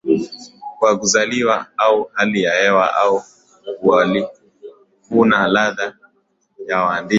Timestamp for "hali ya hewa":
2.13-2.95